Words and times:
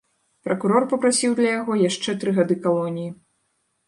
Пракурор 0.45 0.83
папрасіў 0.93 1.35
для 1.39 1.51
яго 1.59 1.75
яшчэ 1.89 2.15
тры 2.23 2.33
гады 2.39 2.57
калоніі. 2.65 3.11